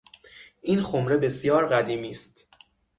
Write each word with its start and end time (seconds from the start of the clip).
این 0.61 0.81
خمره 0.81 1.17
بسیار 1.17 1.65
قدیمی 1.65 2.09
است 2.09 2.47